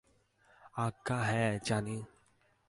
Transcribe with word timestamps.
আজ্ঞা 0.77 1.17
হাঁ, 1.23 1.51
জানি। 1.65 1.97